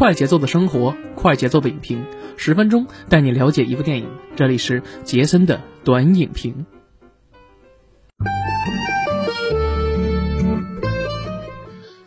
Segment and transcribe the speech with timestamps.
[0.00, 2.06] 快节奏的生活，快节奏的影评，
[2.38, 4.08] 十分钟带你了解一部电影。
[4.34, 6.64] 这里是杰森的短影评。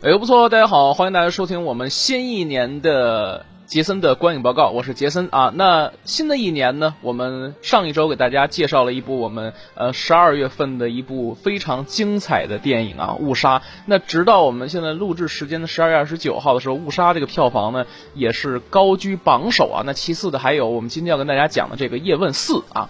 [0.02, 3.46] 哎呦，不错，大家好，欢迎大家收听我们新一年的。
[3.74, 5.52] 杰森的观影报告，我是杰森啊。
[5.52, 13.58] 那新的一年呢，我们上一周给大家介绍了一部我们呃十二月份的一部非常精彩的电影啊，《误杀》。
[13.86, 19.82] 那直到我们现在录制时间的十二月二十九号的时候，《误杀》这个票房呢也是高居榜首啊。
[19.84, 22.88] 那其次的还有我们今天要跟大家讲的这个《叶问四》啊。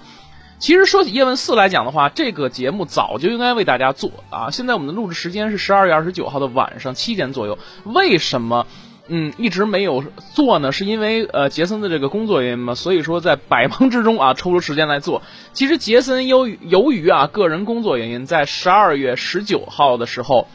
[0.59, 4.51] 其实说起《叶问四》来讲的话，这个节目早就应该为大家做啊。
[4.51, 8.67] 现在我们的录制时间是十二月二十九号的晚上七点左右，为什么？
[9.07, 10.03] 嗯，一直没有
[10.35, 15.21] 做呢，是因为呃杰森的这个工作原因嘛，所以说在百忙之中啊抽出时间来做。
[15.53, 20.49] 其实杰森由于由于啊个人工作原因，在十二月十九号的时候，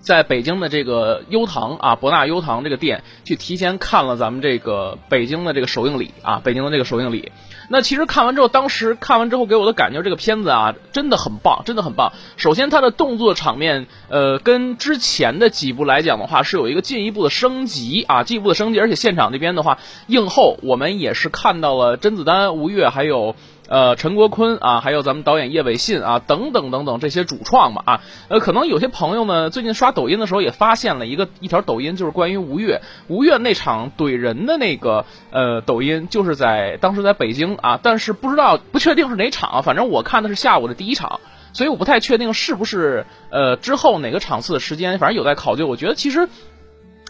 [0.00, 7.30] 在北京的这个优唐啊博纳优唐这个店去提前看了咱们这个北京的这个首映礼啊北京的这个首映礼。
[7.72, 12.12] 那其实看完之后，当时看完之后给我的感觉，这个片子啊，真的很棒，真的很棒。
[12.36, 18.80] 首先，它的动作场面，呃，跟之前的几部来讲的话，是有一个进一步的升级啊，进一步的升级。
[18.80, 23.36] 而且现场那边的话，映后我们也是看到了甄子丹、吴越还有。
[23.70, 41.20] 呃，陈国坤啊，还有咱们导演叶伟信啊，等等等等这些主创嘛啊，呃，可能有些朋友呢，最近刷抖音的时候也发现了一个一条抖音，就是关于吴越吴越那场怼人的那个呃抖音，就是在当时在北京啊，但是不知道不确定是哪场，反正我看的是下午的第一场，
[41.52, 45.68] 所以我不太确定是不是呃之后哪个场次的时间，反正有待考究。
[45.68, 46.28] 我觉得其实。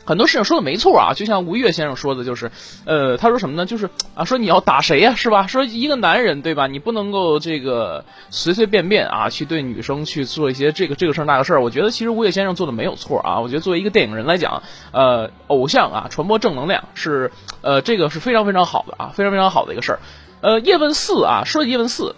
[0.04, 2.50] 很多事情说的没错啊，就像吴越先生说的，就是，
[2.84, 3.66] 呃，他说什么呢？
[3.66, 5.46] 就是啊，说你要打谁呀，是吧？
[5.46, 6.66] 说一个男人，对吧？
[6.66, 11.62] 你不能够这个随随便便啊，去对女生去做一些这个这个事儿那个事儿。
[11.62, 13.38] 我觉得其实吴越先生做的没有错啊。
[13.38, 20.00] 我觉得作为一个电影人来讲，呃，偶像啊，传播正能量是，呃，这个是非常非常好的啊，非常非常好的一个事儿。
[20.40, 22.16] 呃，叶问四啊，说叶问四。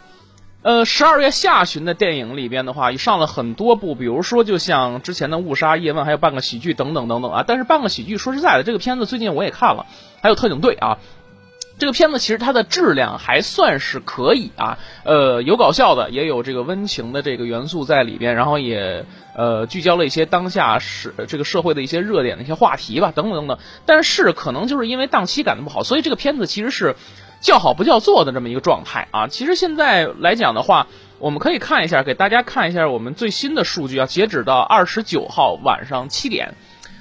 [0.63, 7.45] 呃，十二月下旬的电影里边的话，也上了很多部，比如说就像之前的《误杀》《叶问》，还有半个喜剧等等等等啊。
[7.45, 9.87] 但是半个喜剧，说实在的，这个片子最近我也看了，
[10.23, 10.99] 还有特警队啊。
[11.83, 19.05] 这个片子其实它的质量还算是可以啊，呃，有搞笑的，也有这个温情的这个元素在里边，然后也
[19.35, 23.59] 呃聚焦了一些当下是这个社会的一些热点的一些话题吧，等等等等。
[23.85, 26.95] 但是可能就是因为档期赶的不好，所以这个片子其实是。
[27.41, 30.87] 叫好不叫座的这么一个状态啊，其实现在来讲的话，
[31.19, 36.55] 我们可以看一下，给大家看一下我们最新的数据啊，截止到二十九号晚上七点。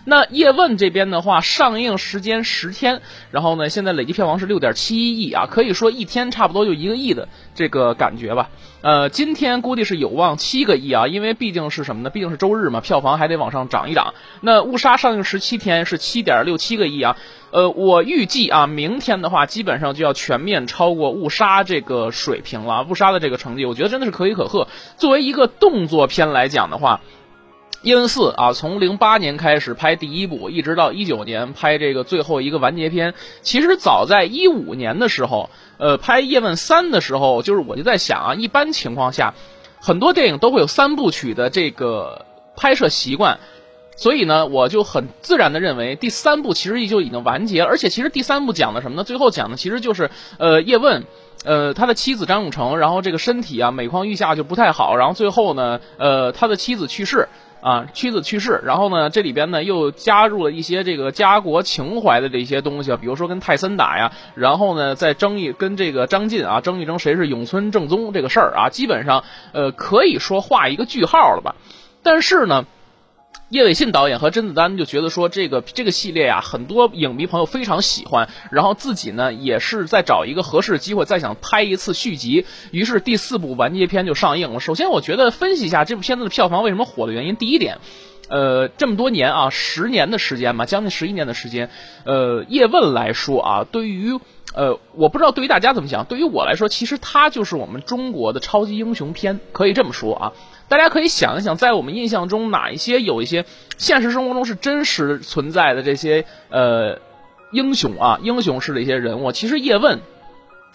[0.03, 8.49] 那叶问这边的话，上映时间十天，然后呢，现在累计票房是六点七一亿啊，可以说一天差不多就一个亿的这个感觉吧。
[8.81, 12.09] 呃，今天估计是有望七个亿啊，因为毕竟是什么呢？
[12.09, 14.15] 毕竟是周日嘛，票房还得往上涨一涨。
[14.41, 17.15] 那误杀上映十七天是七点六七个亿啊，
[17.51, 22.83] 呃，我预计啊，明天的话基本上就要全面超过误杀这个水平了。
[22.89, 24.67] 误杀的这个成绩，我觉得真的是可喜可贺。
[24.97, 27.01] 作为一个动作片来讲的话。
[27.83, 33.15] 叶问四啊，从零八年开始拍第一部，一直到一九年拍这个最后一个完结篇。
[33.41, 35.49] 其实早在一五年的时候，
[35.79, 39.33] 呃，拍叶问三的时候，就是我就在想啊，一般情况下，
[39.79, 43.39] 很多电影都会有三部曲的这个拍摄习惯，
[43.95, 47.65] 所以呢，我就很自然的认为第三部其实就已经完结了。
[47.65, 49.03] 而且其实第三部讲的什么呢？
[49.03, 51.03] 最后讲的其实就是呃叶问，
[51.45, 57.27] 呃他的妻子张永成，然后这个身体啊每况愈下就不太好，然后最后呢，呃他的妻子去世。
[57.61, 69.23] 啊，妻子去世，然后呢，这里边呢又加入了一些这个家国情怀的这些东西，比如说跟泰森打呀，然后呢再争一跟这个张晋啊争一争谁是永村正宗这个事儿啊，基本上
[69.53, 71.55] 呃可以说画一个句号了吧，
[72.03, 72.65] 但是呢。
[73.51, 84.61] 叶伟信导演和甄子丹就觉得说这个这个系列呀，很多影迷朋友非常喜欢，然后自己呢也是在找一个合适的机会再想拍一次续集，于是第四部完结篇就上映了。
[84.61, 87.35] 首先，我觉得分析一下这部片子的票房为什么火的原因。
[87.35, 87.79] 第一点，
[88.29, 91.69] 呃，这么多年啊，十年的时间嘛，将近十一年的时间，
[92.05, 94.17] 呃，叶问来说啊，对于
[94.53, 100.31] 呃，我不知道对于大家怎么想，对于我来说，其实他就是我们中国的超级英雄片，可以这么说啊。
[100.71, 103.43] 大家可以想一想，在我们印象中，哪一些有一些
[103.77, 106.97] 现实生活中是真实存在的这些呃
[107.51, 109.33] 英雄啊，英雄式的一些人物？
[109.33, 109.99] 其实叶问，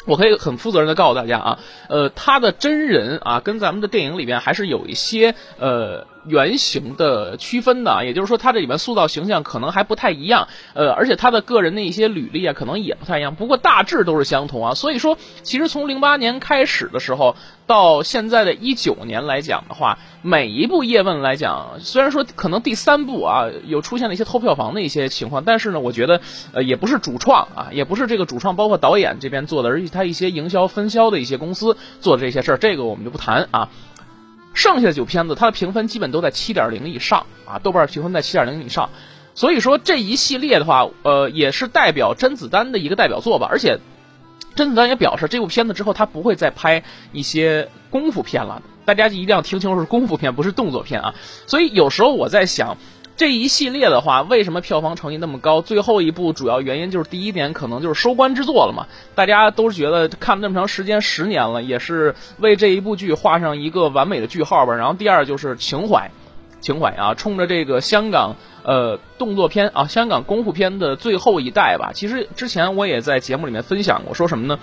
[0.05, 1.59] 我可以很负责任的告诉大家啊，
[1.89, 13.34] 呃，他的真人啊，跟咱们的电影里边还是有一些呃原型的区分的，也就是说，他这里面塑造形象可能还不太一样，呃，而且他的个人的一些履历啊，可能也不太一样。
[13.34, 14.75] 不过大致都是相同啊。
[14.75, 17.37] 所以说，其实从零八年开始的时候，
[17.67, 26.20] 到现在的一九年来讲的话，每一部叶问来讲，虽然说可能第三部啊有出现了一些偷票房的一些情况，但是呢，我觉得
[26.52, 33.69] 呃也不是主创啊，也不是这个主创包括导演这边做的，而且他一些营销分销的一些公司做的这些事儿，这个我们就不谈啊。
[34.56, 38.91] 剩下的九片子，它的评分基本都在七点零以上啊，豆瓣评分在七点零以上，
[39.35, 43.47] 所以说这一系列的话，呃，也是代表甄子丹的一个代表作吧。
[43.49, 43.79] 而且，
[44.56, 46.82] 甄子丹也表示，这部片子之后他不会再拍
[47.12, 48.62] 一些功夫片了。
[48.85, 51.14] 大家一定要听清楚，是功夫片，不是动作片啊。
[51.47, 52.76] 所以有时候我在想。
[53.17, 55.63] 这一系列的话，为什么票房成绩那么高？
[55.63, 58.87] 最后一部主要原因就是第一点，可能就是收官之作了嘛。
[59.15, 64.75] 大家都是觉得看了那么长时间，十年了，也是为这一部剧画上一个完美的句号吧。
[64.75, 66.11] 然后第二就是情怀，
[66.61, 71.93] 情怀啊，冲着这个香港呃动作片啊，香港功夫片的最后一代吧。
[71.95, 74.59] 其实之前我也在节目里面分享过，说什么呢？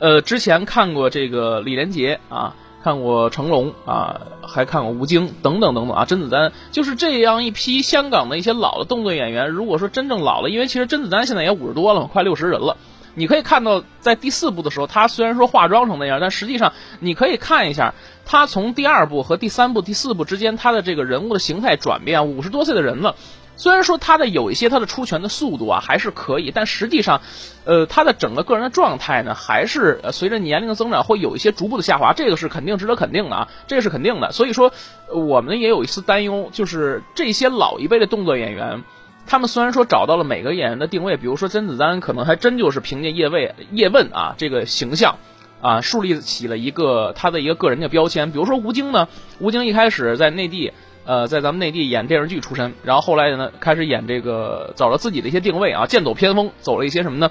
[0.00, 2.56] 呃，之前看过这个李连杰啊。
[2.82, 9.48] 看过成龙啊，还看过吴京等等等等啊，甄子丹就是这样一批香港的一些老的动作演员。
[9.48, 12.76] 如果说真正老了，因为其实甄子丹现在也五十多了，快六十人了。
[13.14, 17.94] 你可以看到，在第四部的时候，他虽然说化妆成那样，但实际上你可以看一下，
[18.24, 22.26] 他从第二部和第三部、第四部之间，他的这个人物的形态转变。
[22.26, 23.14] 五十多岁的人了。
[23.62, 27.20] 虽然说他的有一些他的出拳的速度啊还是可以，但实际上，
[27.64, 34.32] 呃，他的整个个人的状态呢，还是随着年龄的增长会有一些逐步的下滑，这个是肯定值得肯定的啊，这个是肯定的。
[34.32, 34.72] 所以说，
[35.14, 38.82] 我们也有一丝担忧，就是这些老一辈的动作演员，
[39.28, 45.18] 他们虽然说找到了每个演员的定位，比如说甄子丹，可能还真就是凭借叶问叶问啊这个形象，
[45.60, 48.32] 啊树立起了一个他的一个个人的标签。
[48.32, 49.06] 比如说吴京呢，
[49.38, 50.72] 吴京一开始在内地。
[51.04, 57.30] 呃，在咱们内地演电视剧出身，然后后来呢，开始演这个，找了自己的一些定位啊，剑走偏锋，走了一些什么呢？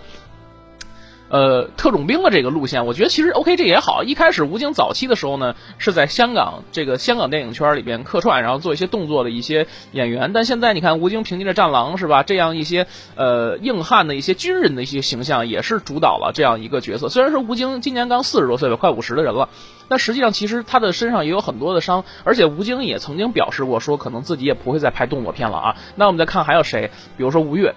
[1.32, 4.04] 呃，特种兵的这个路线，我觉得其实 OK，这也好。
[4.04, 10.34] 一开始吴京早期的时候呢，是在香港这个香港电影圈里边客串，然后做一些动作的一些演员。
[10.34, 12.86] 但现在你看，吴京凭借着《战狼》是吧，这样一些
[13.16, 17.08] 呃硬汉的一些军人的一些形象，也是主导了这样一个角色。
[17.08, 19.48] 虽然说吴京今年刚四十多岁吧，快五十的人了，
[19.88, 25.76] 但实际上其实他的身上也有很多的伤，而且吴京也曾经表示过，说可能自己也不会再拍动作片了啊。
[25.96, 27.74] 那我们再看还有谁，比如说吴越。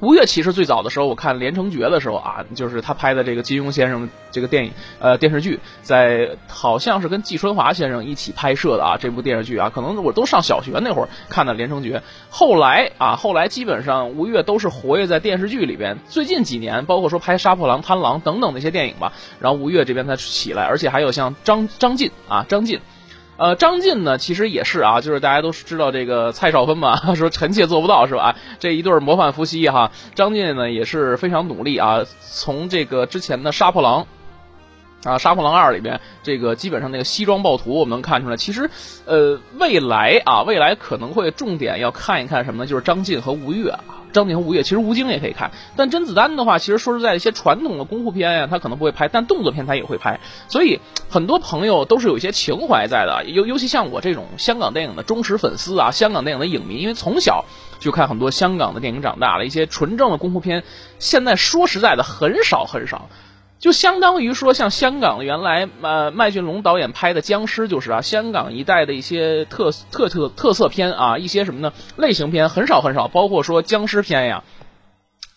[0.00, 11.98] 吴越其实最早的时候，我看《连城诀》的时候啊，就是他拍的这个金庸先生这个电影呃电视剧，在好像是跟季春华先生一起拍摄的啊这部电视剧啊，可能我都上小学那会儿看的《连城诀》，
[12.28, 22.80] 后来啊后来基本上吴越都是活跃在电视剧里边，最近几年包括说拍《杀破狼》《贪狼》等等那些电影吧，然后吴越这边才起来，而且还有像张张晋啊张晋。
[23.38, 28.34] 呃，张晋呢，其实也是啊，就是大家都知道这个蔡少芬嘛， 说臣妾做不到是吧？
[28.58, 34.06] 这一对模范夫妻哈，张晋呢也是非常努力啊，从这个之前的杀破狼
[35.06, 38.68] 啊，杀破狼二里边，这个基本上那个西装暴徒，我们能看出来，其实
[39.06, 42.66] 呃，未来啊，未来可能会重点要看一看什么呢？
[42.68, 43.80] 就是张晋和吴越啊。
[44.12, 50.18] 张晋和吴越，其实吴京也可以看，但甄子丹的话，其实说实在，一些传统的功夫片呀，他可能不会拍，但动作片他也会拍。
[50.48, 50.80] 所以
[51.10, 57.44] 很多朋友都是有一些情怀在的，尤尤其像我这种香港电影的忠实粉丝啊，香港电影的影迷，因为从小
[57.78, 60.64] 就看很多香港的电影长大了，一些纯正的功夫片，
[60.98, 63.10] 现在说实在的很少很少。
[63.58, 71.72] 就相当于说，像香港原来呃麦浚龙导演拍的僵尸，就是啊，香港一带的一些特特特特色片啊，一些什么呢？
[71.96, 74.44] 类型片很少很少，包括说僵尸片呀，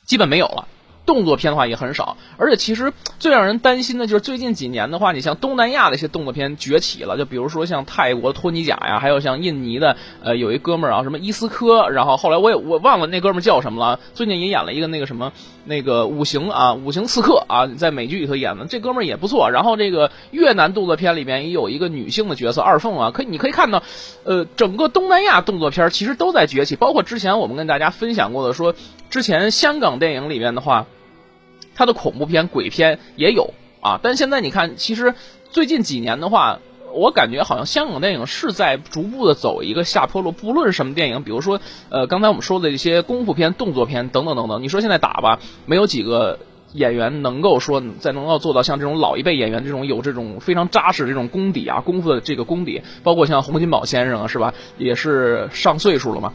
[0.06, 0.68] 基本没有了。
[1.10, 15.34] 动作片的话也很少，而且其实最让人担心的就是最近几年的话，你像东南亚的一些动作片崛起了，就比如说像泰国托尼贾呀，还有像印尼的呃有一哥们儿啊，什么伊斯科，然后后来我也我忘了那哥们儿叫什么了，最近也演了一个那个什么
[15.66, 19.50] 那个五行啊五行刺客啊，在美剧里头演的，这哥们儿也不错。
[19.50, 23.82] 然后这个越南动作片里面也有一个女性的角色二凤啊，可以你可以看到，
[24.26, 28.76] 呃，整个东南亚动作片其实都在崛起，包括之前我们跟大家分享过的，说
[29.10, 30.86] 之前香港电影里面的话。
[31.80, 35.16] 它的恐怖片、鬼片也有啊，但现在你看，其实
[35.50, 36.60] 最近几年的话，
[36.94, 40.34] 我感觉好像香港电影是在逐步的走一个下坡路。
[40.34, 46.40] 不论什么电影，比如说呃，刚才我们说的一些功夫片、动作片等等等等，你说现在打吧，没有几个
[46.74, 54.54] 演员能够说再能够做到像这种老一辈演员这种有这种非常扎实这种功底啊，功夫的这个功底，包括像洪金宝先生啊，是吧？
[54.78, 56.34] 也是上岁数了嘛。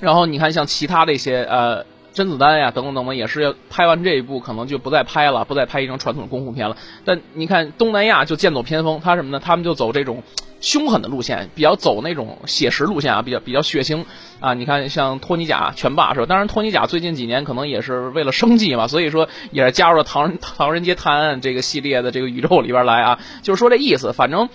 [0.00, 1.84] 然后你看像其他的一些呃。
[2.14, 6.76] 甄子丹呀，等等等等，也是拍完这一部，可能就不再拍了，不再拍一张传统的功夫片了。
[7.04, 9.40] 但你看东南亚就剑走偏锋，他什么呢？
[9.44, 10.22] 他们就走这种
[10.60, 14.04] 凶狠的路线，比较走那种写实路线啊，比较比较血腥
[14.38, 14.54] 啊。
[14.54, 16.26] 你看像托尼贾拳霸是吧？
[16.26, 23.18] 当然托尼贾最近几年可能也是为了生计嘛，所以说也是加入了唐人 唐人街探案这个系列的这个宇宙里边来啊。
[23.42, 24.48] 就是说这意思，反正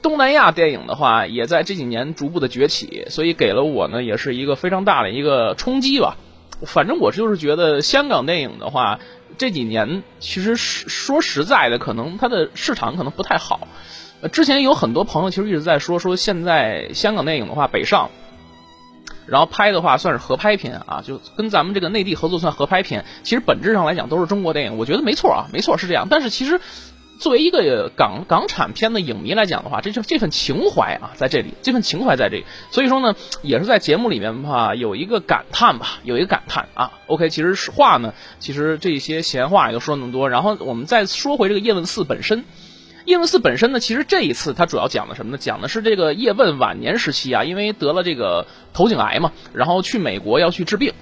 [0.00, 6.16] 东南亚电影的话也在这几年逐步的崛起，所以给了我呢也是一个非常大的一个冲击吧。
[6.66, 8.98] 反正我就是觉得香港电影的话。
[9.38, 13.66] 这几年其实说实在的，可能它的市场可能不太好。
[14.30, 18.10] 之前有很多朋友其实一直在说，说现在香港电影的话北上，
[19.26, 23.06] 然后拍的话算是合拍片啊， 就跟咱们这个内地合作算合拍片。
[23.22, 26.06] 其实本质上来讲都是中国电影，我觉得没错啊，没错是这样。
[26.10, 26.60] 但是其实。
[27.22, 36.90] 作为一个港港产片的影迷来讲的话，这就这份情怀啊，在这里，这份情怀在这里，所以说呢，也是在节目里面吧，有一个感叹吧，有一个感叹啊。
[37.06, 42.44] OK，其实话呢，其实这些闲话也就说那么多，然后我们再说回这个叶问四本身。
[43.04, 45.38] 叶问四本身呢，其实这一次它主要讲的什么呢？
[45.38, 50.92] 讲的是这个叶问晚年时期啊，因为得了这个头颈癌嘛，然后去美国要去治病。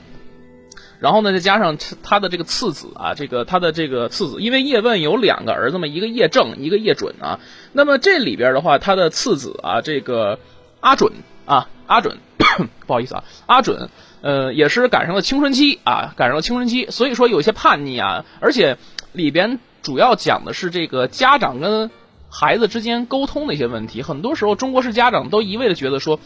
[1.01, 7.41] 然后呢，再加上他的这个次子啊，这个他的这个次子，因为叶问有两个儿子嘛，一个叶正，一个叶准啊。
[7.73, 10.39] 那么这里边的话，他的次子啊，这个
[10.81, 11.13] 阿准
[11.47, 12.19] 啊，阿准，
[12.87, 13.89] 不好意思啊，阿准，
[14.21, 18.77] 呃，也是赶上了青春期啊，赶上了青春期，所以说有些叛逆啊，而且
[19.13, 21.91] 里边主要讲的是这个家长跟
[22.29, 24.03] 孩子之间沟通的一些问题。
[24.03, 26.21] 很多时候，中国式家长都一味的觉得说。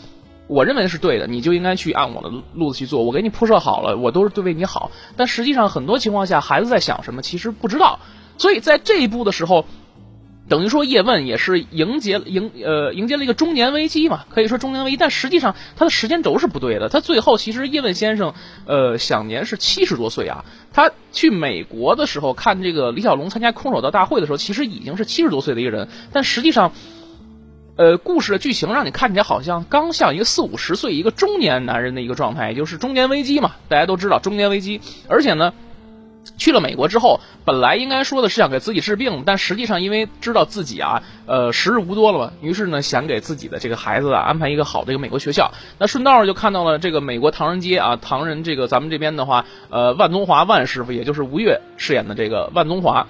[0.46, 3.02] 我认为是对的，你就应该去按我的路子去做。
[3.02, 4.90] 我给你铺设好了，我都是对为你好。
[5.16, 7.98] 但实际上，很多情况下，孩子在想什么，其实不知道。
[8.36, 9.64] 所以在这一步的时候，
[10.46, 14.98] 等于说叶问也是迎接迎呃迎接了一个中年危机嘛，可以说中年危机。
[14.98, 16.90] 但实际上，他的时间轴是不对的。
[16.90, 18.34] 他最后其实叶问先生
[18.66, 20.44] 呃享年是七十多岁啊。
[20.74, 25.88] 他去美国的时候看这个李小龙参加空手道大会的时候，其实已经是七十多岁的一个人。
[26.12, 26.72] 但实际上。
[27.76, 33.56] 呃，故事的剧情让你看起来好像刚像一个四五十岁一个中年男人的一个状态，也就是中年危机嘛。
[33.68, 35.52] 大家都知道中年危机，而且呢，
[36.38, 45.50] 去了美国之后，本来应该说的是想给自己治病，但实际上因为知道自己啊，呃，时日无多了嘛，于是呢，想给自己的这个孩子啊安排一个好的一个美国学校。
[45.80, 53.08] 那顺道就看到了这个美国唐人街啊，唐人这个咱们这边的话，呃，万宗华万师傅，也就是吴越饰演的这个万宗华，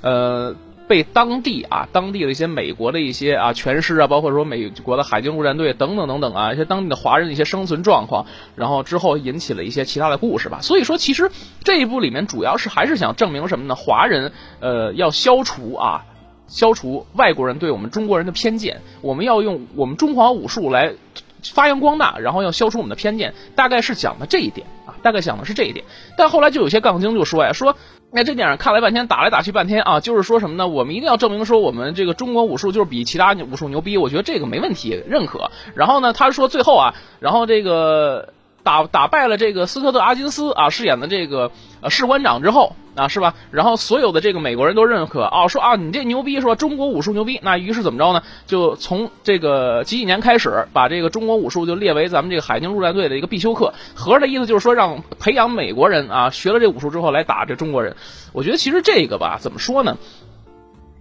[0.00, 0.56] 呃。
[0.88, 10.60] 被当地啊，当地的一些美国的一些啊拳师啊，包括说美国的海军陆战队等等等等啊，一些当地的华人的一些生存状况，然后之后引起了一些其他的故事吧。
[10.62, 11.30] 所以说，其实
[11.64, 13.74] 这一部里面主要是还是想证明什么呢？
[13.74, 16.04] 华人呃要消除啊，
[16.46, 20.92] 消除外国人对我们中国人的偏见，我们要用我们中华武术来
[21.42, 24.66] 发扬光大，然后要消除我们的偏见，大概是讲的这一点，
[25.02, 25.84] 大概想的是这一点。
[26.16, 27.76] 但后来就有些杠精就说呀，说。
[28.12, 30.68] 那这电影看了半天，打来打去半天啊，就是说什么呢？
[30.68, 33.98] 我们一定要证明说我们这个中国武术就是比其他武术牛逼。
[33.98, 35.50] 我觉得这个没问题，认可。
[35.74, 38.32] 然后呢，他说最后啊，然后这个。
[38.62, 43.34] 打打败了这个斯科特·阿金斯啊饰演的这个呃士官长之后啊是吧？
[43.50, 47.38] 然后所有的这个美国人都认可啊说啊你这牛逼说中国武术牛逼。
[47.42, 48.22] 那于是怎么着呢？
[48.46, 53.74] 就从这个几几年开始，把这个中国武术就列为咱们这个海军陆战队的一个必修课。
[53.94, 57.94] 合着的意思就是说让培养美国人啊学了这武术之后来打这中国人。
[58.32, 59.98] 我觉得其实这个吧怎么说呢？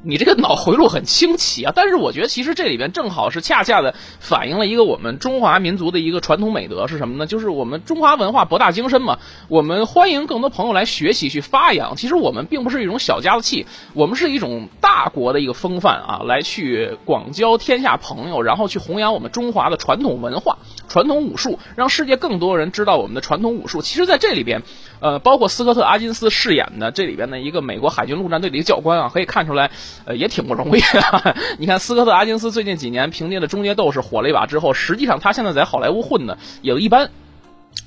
[0.08, 7.26] 你这个脑回路很清奇啊，但是我觉得其实这里边正好是恰恰的反映了一个我们中华民族的一个传统美德是什么呢？
[7.26, 11.96] 就是我们中华文化博大精深嘛，我们欢迎更多朋友来学习去发扬。
[11.96, 23.82] 其实我们并不是一种小家子气，我们是一种大国的一个风范啊，来去广交天下朋友，然后去弘扬我们中华的传统文化、传统武术，让世界更多人知道我们的传统武术。
[23.82, 24.62] 其实在这里边。
[25.02, 29.70] 呃，包括斯科特·阿金斯饰演的这里边的一个美国海军陆战队的一个教官啊，可以看出来，
[30.04, 30.82] 呃，也挺不容易。
[31.58, 37.10] 你看，斯科特·阿金斯最近几年凭借的《终结斗士》火了一把之后，实际上他现在在好莱坞混的也一般。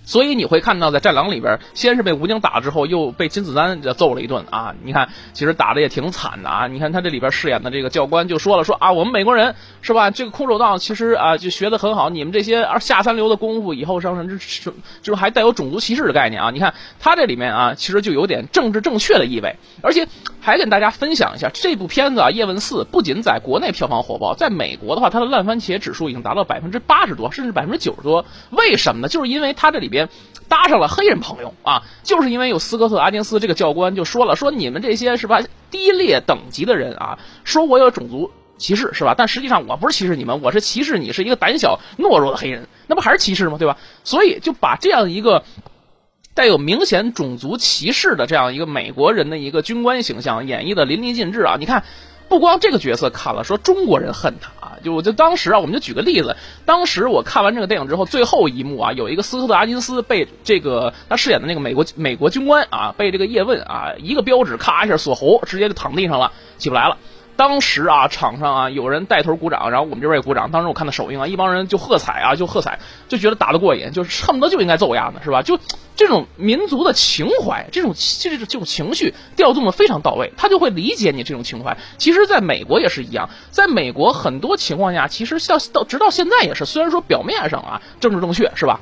[0.04, 4.74] 所以你会看到，在《战狼》里边，先是被吴京打了之后，又被金子丹揍了一顿啊！
[4.82, 6.66] 你看，其实打的也挺惨的啊！
[6.66, 10.10] 你看他这里边饰演的这个教官就说了，说啊，我们美国人是吧？
[10.10, 12.08] 这个空手道其实啊，就学的很好。
[12.08, 14.72] 你们这些下三流的功夫，以后上升这
[15.02, 16.50] 这还带有种族歧视的概念啊！
[16.50, 19.56] 你看他这里面啊，其实就有点政治正确的意味。
[19.82, 20.06] 而且
[20.48, 28.24] 还跟大家分享一下，这部片子啊，《叶问四》不仅在国内票房火爆，在美国的话，它的烂番茄指数已经达到百分之八十多，甚至百分之九十多。
[28.50, 29.08] 为什么呢？
[29.08, 30.08] 就是因为它这里边。
[30.48, 39.14] 搭上了黑人朋友啊，就是因为有斯科特·阿金斯这个教官就说了，说你们这些是吧低劣等级的人啊，说我有种族歧视是吧？
[39.14, 43.58] 但实际上我不是歧视你们，我是歧视你是一个胆小懦弱的黑人，那不还是歧视吗？
[43.58, 43.76] 对吧？
[44.04, 45.44] 所以就把这样一个
[46.38, 51.56] 带有明显种族歧视的这样一个美国人的一个军官形象演绎的淋漓尽致啊！
[51.58, 51.82] 你看，
[52.28, 66.98] 不光这个角色看了说中国人恨他啊，就我就当时啊，我们就举个例子，当时我看完这个电影之后，最后一幕啊，有一个斯科特阿金斯被这个他饰演的那个美国美国军官啊，被这个叶问啊一个标指咔一下锁喉，直接就躺地上了，起不来了。
[67.38, 70.50] 当时啊，场上啊有人带头鼓掌，然后我们这边也鼓掌。
[70.50, 75.40] 当时我看到首映啊，一帮人就喝彩啊，就喝彩，就觉得打得过瘾，就是恨不得就应该揍丫的，是吧？
[75.42, 75.56] 就
[75.94, 81.76] 这种民族的情怀，这种这这种情绪调动的非常到位，他就会理解你这种情怀。
[81.96, 88.80] 其实，在美国也是一样，在美国很多情况下，其实像到直到现在也是，虽然说表面上啊政治正确，是吧？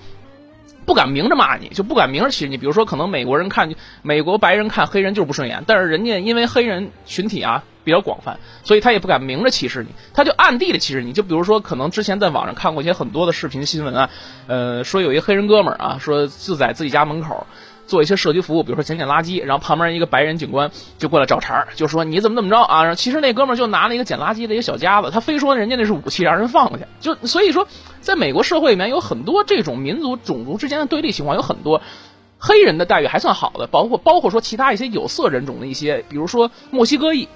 [0.86, 2.56] 不敢明着骂你，就不敢明着歧视你。
[2.56, 11.12] 比如说，可能美国人看美国白人看黑人就是不顺眼，但是人家因为黑人群体啊比较广泛，所以他也不敢明着歧视你，他就暗地里歧视你。
[11.12, 14.10] 就比如说，可能之前在网上看过一些很多的视频新闻啊，
[14.46, 17.46] 呃，说有一黑人哥们儿啊，说就在自己家门口。
[17.86, 22.94] 做一些社区服务，比如说捡捡垃圾，然后旁边一个白人警官就过来找茬就说你怎么怎么着啊？
[22.94, 26.84] 其实那哥们就拿了一个捡垃圾的一个小夹子，他非说人家那是武器，让人放过去。
[27.00, 27.66] 就所以说，
[28.00, 31.80] 在美国社会里面有很多这种民族种族之间的对立情况，有很多
[32.38, 37.28] 黑人的待遇还算好的，包括包括说其他一些有色人种的一些，比如说墨西哥裔、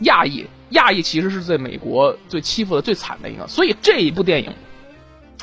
[0.00, 3.46] 亚裔，亚裔其实是在美国最欺负的最惨的一个。
[3.48, 4.52] 所以这一部电影。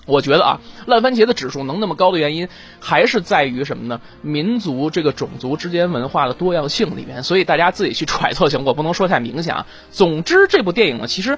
[0.10, 2.50] 我觉得啊，烂番茄的指数能那么高的原因，
[2.80, 4.01] 还是在于什么呢？
[4.22, 9.68] 民族这个种族之间文化的多样性里面，所以大家自己去揣测行，我不能说太明显啊。
[9.92, 11.38] 总之，这部电影呢，其实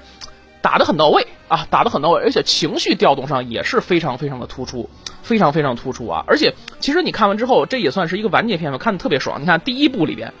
[0.62, 4.88] 打得很到位啊，打得很到位，而且情绪调动上也是非常非常的突出，
[5.22, 6.24] 非常非常突出啊。
[6.26, 9.42] 而且，其实你看完之后，这也算是一个完结篇吧，看的特别爽。
[9.42, 10.32] 你看第一部里边，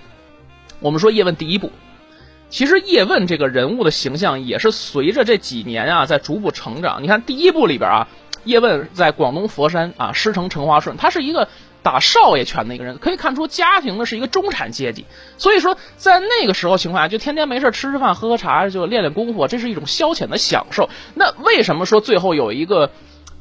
[0.80, 1.70] 我们说叶问第一部。
[2.52, 7.02] 其实叶问这个人物的形象也是随着这几年啊在逐步成长。
[7.02, 8.08] 你看第一部里边啊，
[8.44, 11.48] 叶问在广东佛山啊师承陈华顺，他是一个
[11.82, 15.06] 打少爷拳的一个人，可以看出家庭呢是一个中产阶级。
[15.38, 20.90] 所以说在那个时候情况下，就天天没事吃吃饭喝喝茶，就练练功夫，这是一种消遣的享受。
[21.14, 22.90] 那为什么说最后有一个？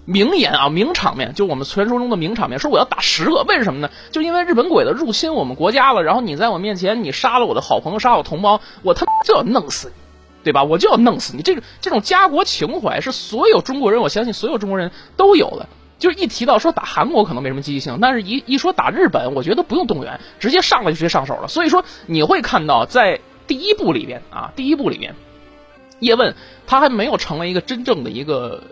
[0.05, 3.89] 名言啊，名场面，就我们传说中的名场面，说我要打十个，为什么呢？
[4.11, 9.93] 就因为日本鬼子入侵我们国家了，然后你在我面前，你杀了我的好朋友，杀我同胞，我他妈就要弄死你，
[10.43, 10.63] 对吧？
[10.63, 11.43] 我就要弄死你。
[11.43, 15.67] 这个这种家国情怀是所有中国人，我相信所有中国人都有的。
[15.99, 21.47] 就是一提到说打韩国可能没什么积极性，但是一一说打日本，我觉得不用动员，直接上来就直接上手了。
[21.47, 25.13] 所以说你会看到在第一部里边啊，第一部里边，
[25.99, 26.33] 叶问
[26.65, 28.63] 他还没有成为一个真正的一个。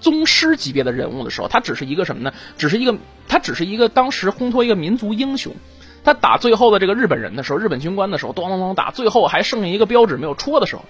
[0.00, 2.32] 宗师级别的人物的时候，他只是一个什么呢？
[2.58, 2.96] 只是一个，
[3.28, 5.54] 他只是一个当时烘托一个民族英雄。
[6.04, 10.84] 他打最后的这个日本人的时候，日本军官的时候，咚咚咚打，最后还剩下一个标志没有戳的时候，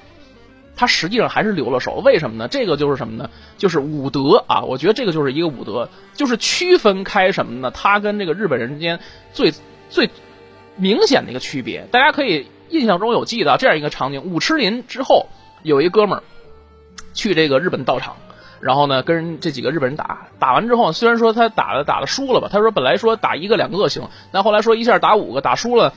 [0.76, 2.02] 他实际上还是留了手。
[2.04, 2.48] 为什么呢？
[2.48, 3.30] 这个就是什么呢？
[3.56, 4.60] 就是武德啊！
[4.60, 7.70] 我觉得这个就是一个武德，就是区分开什么呢？
[7.70, 9.00] 他跟这个日本人之间
[9.32, 9.54] 最
[9.88, 10.10] 最
[10.76, 11.86] 明显的一个区别。
[11.90, 15.28] 大家可以印象中有记得这样一个场景：武痴林之后，
[15.62, 16.22] 有一哥们儿
[17.14, 18.16] 去这个日本道场。
[18.60, 25.92] 然后呢，跟这几个日本人打，打完之后，虽然说他打了打了输了吧，他说本来说打一个两个行，但后来说一下打五个，打输了，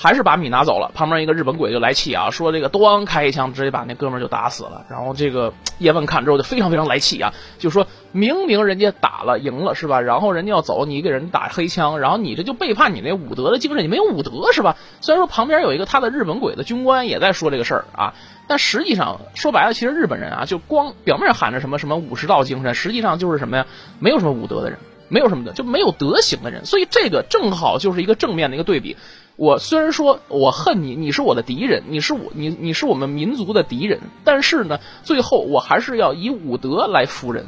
[0.00, 0.92] 还是把米拿走了。
[0.94, 4.86] 旁边一个日本鬼就来气啊，说这个咣开一枪，直接把那哥们就打死了。
[4.88, 10.00] 然后这个叶问看之后就非常非常来气啊，就说明明人家打了赢了是吧？
[10.00, 14.76] 然后人家要走，你给人打黑枪，然后你这就背叛你那武德的精神，你没有武德是吧？
[15.00, 18.14] 虽然说旁边有一个他的日本鬼的军官也在说这个事儿啊。
[18.46, 23.66] 但实际上说白了，其实日本人啊，就光表面喊着什么什么武士道精神，实际上就是什么呀？
[23.98, 26.64] 没有什么武德的人，没有什么的，就没有德行的人。
[26.64, 28.96] 所以这个正好就是一个正面的一个对比。
[29.38, 37.46] 我虽然说我恨你，你是我的敌人，你是我你你是我们民族的敌人，但是呢，最后我还是要以武德来服人，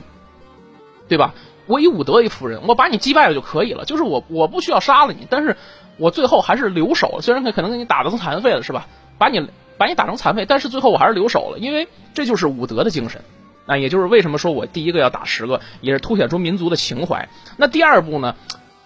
[1.08, 1.34] 对吧？
[1.66, 3.84] 我以武德为服人，我把你击败了就可以了。
[3.84, 5.56] 就是我我不需要杀了你，但是
[5.96, 8.86] 我最后还是留守，虽然可可能给你打的成残废了，是吧？
[9.18, 9.46] 把你。
[9.76, 13.22] 把你打成残废，但是最后我还是留守了，因为这就是武德的精神。
[13.64, 17.30] 那也就是为什么说我第一个要打十个，也是凸显出民族的情怀。
[17.56, 18.36] 那第二步呢？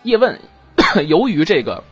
[0.04, 0.38] 叶问
[1.08, 1.82] 由于这个。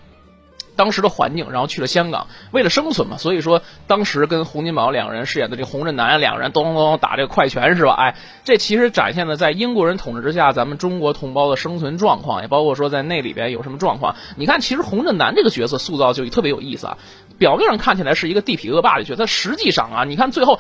[0.75, 7.93] 当时的环境，然后去了香港，为了生存嘛，所以说当时跟洪金宝两个人饰演的这洪振南两个人咚咚咚打这个快拳是吧？
[7.93, 14.17] 哎，这其实展现了在英国人统治之下，咱们中国同胞的生存状况，也包括说在那里边有什么状况。
[14.37, 16.99] 你看，其实洪振南这个角色塑造就特别有意思啊，
[17.39, 20.59] 表面上看起来是一个地痞恶霸的角色，实际上啊，你看最后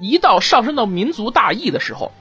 [0.00, 2.12] 一到上升到民族大义的时候。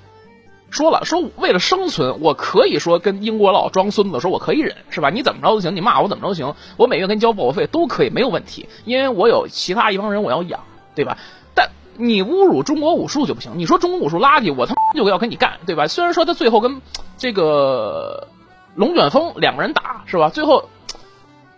[0.74, 5.12] 说了说为了生存，我可以说跟英国佬装孙子，说我可以忍，是吧？
[5.12, 10.62] 你怎么着都行，你骂我怎么着都行，我每月给你交保护费都可以，没有问题，因为我有其他一帮人我要养，
[10.96, 11.20] 对吧？
[11.54, 15.86] 但你侮辱中国武术就不行，你说中国武术垃圾，我他妈就要跟你干，对吧？
[15.88, 16.82] 虽然说他最后跟
[17.20, 18.28] 这个
[18.74, 20.30] 龙卷风两个人打，是吧？
[20.30, 20.70] 最后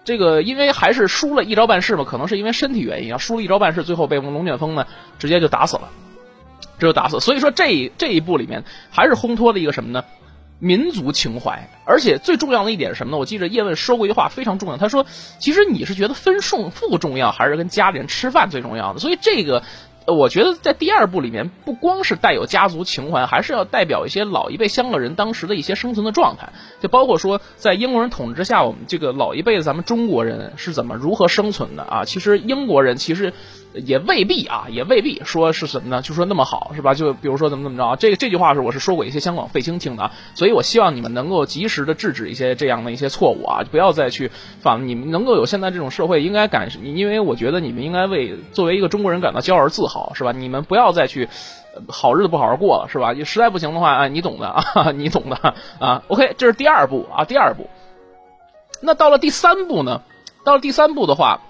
[0.04, 4.86] 这个因为还是输了一招半式嘛，可能是因为身体原因啊，输了一招半式，最后被龙卷风呢
[5.20, 5.90] 直接就打死了。
[6.80, 7.20] 这就打死。
[7.20, 10.04] 所以说这这一步里面还是烘托了一个什么呢？
[10.60, 11.70] 民族情怀。
[11.86, 13.18] 而且最重要的一点是什么呢？
[13.18, 15.06] 我记着叶问说过一句话非常重要，他说
[15.40, 19.64] ：“其实你是觉得分胜负重要，还是跟家里人吃饭最重要的？”所以这个。
[20.08, 32.06] 我觉得在第二部里面，不光是带有家族情怀，还是要代表一些老一辈香港人当时的一些生存的状态，就包括说在英国人统治下，我们这个老一辈的咱们中国人是怎么如何生存的啊？
[32.06, 33.34] 其实英国人其实
[33.84, 36.02] 也未必啊，也未必说是什么呢？
[36.02, 36.94] 就说那么好是吧？
[36.94, 37.96] 就比如说怎么怎么着啊？
[37.96, 49.96] 这个这句话是我是说过一些香港废青听的，所以我希望你们能够及时的制止一些这样的一些错误啊，不要再去反，你们能够有现在这种社会，应该感，因为我觉得你们应该为作为一个中国人感到骄傲而自豪。
[50.14, 50.32] 是吧？
[50.32, 51.28] 你们不要再去
[51.88, 53.12] 好日子不好好过了是吧？
[53.14, 56.04] 你实在不行的话啊，你懂的啊，你懂的啊。
[56.10, 57.68] OK，这是第二步啊，第二步。
[58.82, 60.02] 那到了第三步呢？
[60.46, 61.42] 到了第三步的话，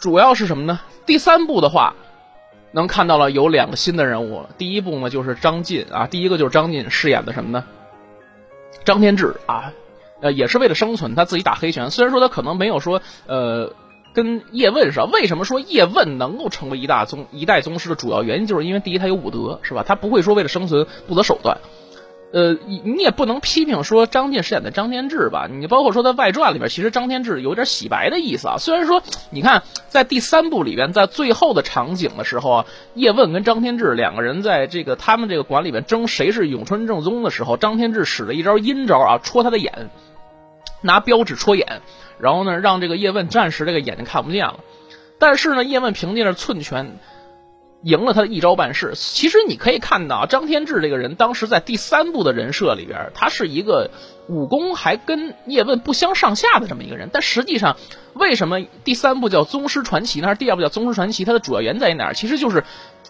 [0.00, 0.80] 主要是什么呢？
[1.06, 1.94] 第三部的话，
[2.72, 4.46] 能看到了有两个新的人物。
[4.58, 7.64] 第一部呢，就是张晋啊，第一个就是张晋饰演的什么呢？
[8.84, 9.72] 张天志啊，
[10.20, 11.90] 呃，也是为了生存，他自己打黑拳。
[11.90, 13.72] 虽然说他可能没有说呃。
[14.12, 15.00] 跟叶问是？
[15.12, 19.84] 为什么说叶问能够成为一大宗一代宗师的主要原因，就是因为第一他有武德，是吧？
[19.86, 21.58] 他不会说为了生存不择手段。
[22.32, 25.48] 呃，你你也不能批评说张晋饰演的张天志吧？
[25.50, 28.56] 你包括说在外传里边，其实张天志有点洗白的意思啊。
[28.58, 39.90] 虽然说你看在第三部里边，在最后的场景的时候啊，叶问跟张天志两个人在这个他们这个馆里面争谁是咏春正宗的时候，张天志使了一招阴招啊，戳他的眼，
[40.82, 41.82] 拿标尺戳眼。
[42.20, 44.60] 然后呢，让这个叶问暂时这个眼睛看不见了，
[45.18, 46.98] 但是呢，叶问凭借着寸拳
[47.82, 48.92] 赢了他的一招半式。
[48.94, 53.90] 其实你可以看到，张天志这个人当时在第三部的人设里边，他是一个
[54.28, 57.10] 武功还跟叶问不相上下的这么一个人。
[57.12, 57.76] 但实际上，
[58.14, 60.26] 为什么第三部叫宗师传奇呢？
[60.26, 61.24] 还是第二部叫宗师传奇？
[61.24, 62.14] 它的主要原在于哪儿？
[62.14, 62.64] 其实就是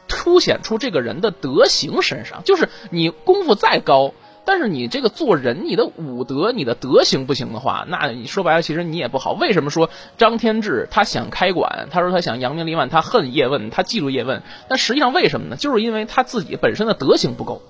[0.09, 4.15] 凸显出这个人的德行身上，就是你功夫再高。
[4.51, 9.31] 但是你这个做人，你的武德、你的德行不行的话，那你说白了，其实你也不好。
[9.33, 11.87] 为什么说张天志他想开馆？
[11.93, 14.43] 他说他想扬名立万，他恨叶问，他记住叶问。
[14.67, 15.55] 但实际上为什么呢？
[15.55, 17.63] 就是因为他自己本身的德行不够。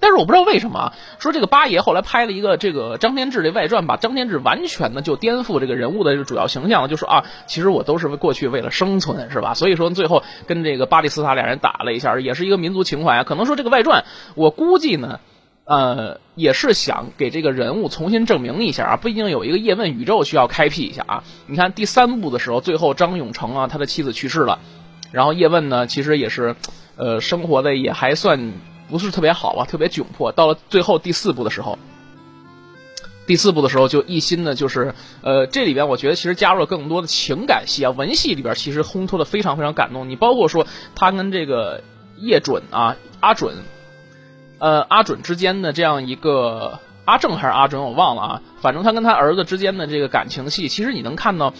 [0.00, 9.52] 但是我不知道为什么啊说这个八爷后来拍了一个这个张天志的外传，把张天志完全的就颠覆这个人物的主要形象了，就说啊，其实我都是过去为了生存，是吧？
[9.52, 13.24] 所以说最后跟这个巴里斯塔俩人打了一下，也是一个民族情怀啊。
[13.24, 15.20] 可能说这个外传，我估计呢。
[15.72, 21.24] 呃，也是想给这个人物重新证明一下啊，毕竟有一个叶问宇宙需要开辟一下啊。
[21.46, 24.58] 你看第三部的时候，最后张永成啊，他的妻子去世了，
[25.12, 26.56] 然后叶问呢，其实也是，
[26.96, 28.52] 呃，生活的也还算
[28.90, 30.30] 不是特别好吧，特别窘迫。
[30.30, 31.78] 到了最后第四部的时候，
[33.26, 40.10] 第四部的时候就一心的，就是呃，这里边我觉得其实加入了更多的情感戏啊，文戏里边其实烘托的非常非常感动。
[40.10, 41.82] 你包括说他跟这个
[42.18, 43.54] 叶准啊，阿准。
[44.62, 48.42] 呃，阿准之间的这样一个阿正还是阿准，我忘了啊。
[48.60, 51.52] 反正他跟他儿子之间的这个感情戏，其实你能看到，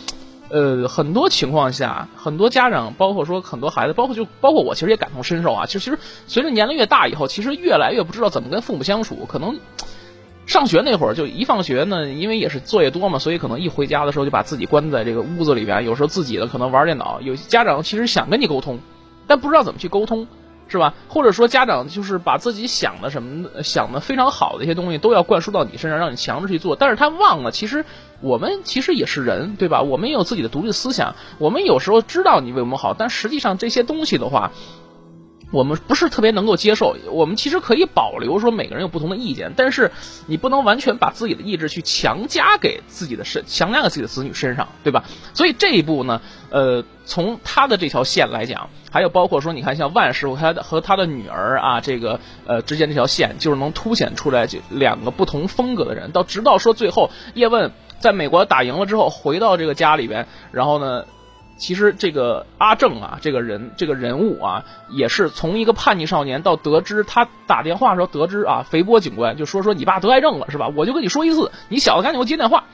[0.50, 5.66] 呃，很多情况下，很多家长，包括说很多孩子，包括就包括我，其实也感同身受啊。
[5.66, 9.26] 其实随着年龄越大以后，其实越来越不知道怎么跟父母相处。
[9.28, 9.58] 可能
[10.46, 15.84] 上学那会儿，就一放学呢，因为也是作业多嘛，所以可能一回家的时候就把自己关在这个屋子里边。
[15.84, 17.20] 有时候自己的可能玩电脑。
[17.20, 18.78] 有些家长其实想跟你沟通，
[19.26, 20.28] 但不知道怎么去沟通。
[20.72, 20.94] 是吧？
[21.08, 27.84] 或者说家长就是把自己想的什么想的非常好的一些东西都要灌输到你身上，让你强制去做，但是他忘了，其实
[28.20, 29.82] 我们其实也是人，对吧？
[29.82, 34.50] 我们也有自己的独立思想，我们有时候知道你为我们好，但实际上这些东西的话。
[35.52, 39.92] 我们不是特别能够接受，我们其实可以保留说每个人有不同的意见，但是
[40.26, 45.04] 你不能完全把自己的意志去强加给自己的身，强加给自己的子女身上，对吧？
[45.34, 61.04] 所以这一步呢，呃，从他的这条线来讲，还有包括说，你看像万师傅他和他的女儿啊，这个呃之间这条线，就是能凸显出来就两个不同风格的人，到直到说最后叶问在美国打赢了之后，回到这个家里边，然后呢。
[61.62, 70.72] 其实这个阿正啊，这个人这个人物啊，也是从一个叛逆少年到得知他打电话时候得知啊，肥波警官就说说你爸得癌症了是吧？
[70.74, 72.64] 我就跟你说一次，你小子赶紧给我接电话。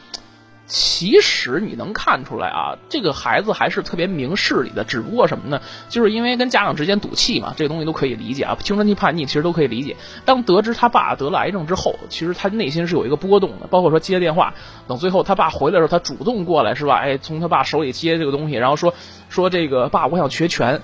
[0.68, 5.62] 其实你能看出来啊，这个孩子还是特别明事理的，只不过什么呢？
[5.88, 8.54] 就是因为跟家长之间赌气嘛，这个东西都可以理解啊。
[8.60, 9.96] 青春期叛逆其实都可以理解。
[10.26, 13.66] 当得知他爸得了癌症之后，其实他内心是有一个波动的。
[13.66, 14.52] 包括说接电话，
[14.86, 16.96] 等最后他爸回来的时候，他主动过来是吧？
[16.96, 18.92] 哎，从他爸手里接这个东西，然后说
[19.30, 20.82] 说这个爸，我想学拳，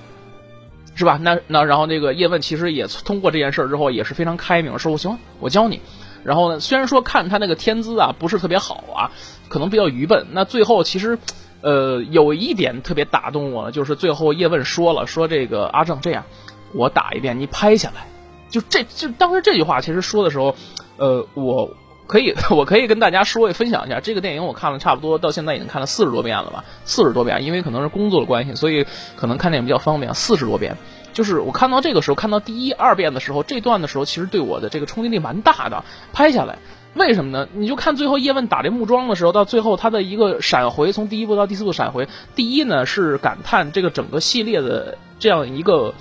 [0.94, 1.18] 是吧？
[1.20, 5.82] 那那然后那个叶问其实也通过这件事儿之后也是非常开明，说我行，我教你。
[6.22, 9.12] 然后呢，虽然说看他那个天资啊不是特别好啊。
[9.54, 10.26] 可能比较愚笨。
[10.32, 11.16] 那最后其实，
[11.60, 16.24] 呃，有一点特别打动我，就是最后叶问说了，说这个阿正这样，
[16.72, 18.08] 我打一遍，你拍下来。
[18.50, 20.56] 就这就当时这句话其实说的时候，
[20.96, 21.70] 呃，我
[22.08, 30.76] 可以 我可以跟大家说分享一下，这个电影我看了差不多到现在已经看了四十多遍了吧，四十多遍，因为可能是工作的关系，所以可能看电影比较方便，四十多遍。
[31.12, 35.84] 就是我看到这个时候，看到第一二遍的时候，这段的时候，其实对我的这个冲击力蛮大的。
[36.12, 36.58] 拍下来，
[36.94, 37.48] 为什么呢？
[37.54, 42.08] 你就看最后叶问打这木桩的时候，到最后他的一个闪回，从第一部到第四部闪回。
[42.34, 45.94] 第一呢是感叹这个整个系列的这样一个。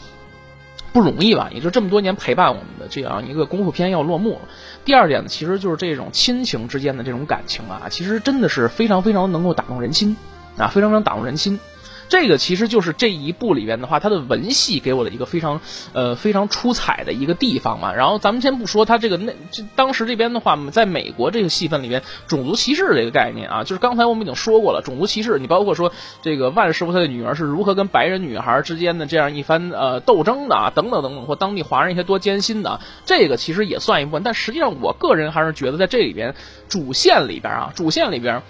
[0.91, 1.49] 不容易吧？
[1.51, 4.41] 也就这么多年陪伴我们的这样一个功夫片要落幕了。
[4.85, 10.15] 第二点呢，其实就是这种亲情之间的这种感情啊，其实真的是非常非常能够打动人心
[10.55, 11.59] 啊，非常非常打动人心。
[12.09, 15.61] 这个其实就是这一部里边的话，它的文戏给我的一个非常
[15.93, 17.93] 呃非常出彩的一个地方嘛。
[17.93, 34.23] 然后咱们先不说它这个那这当时这边的话，在美国这个戏份里边，种族歧视这个概念啊，就是刚才我们已经说过了，种族歧视，你包括说这个万师傅他的女儿是如何跟白人女孩之间的这样一番呃斗争的啊，等等等等，或当地华人一些多艰辛的，这个其实也算一部分。
[34.23, 36.35] 但实际上，我个人还是觉得在这里边
[36.67, 38.41] 主线里边啊，主线里边。